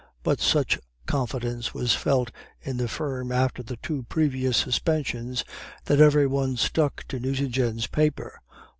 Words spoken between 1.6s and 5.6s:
was felt in the firm after the two previous suspensions,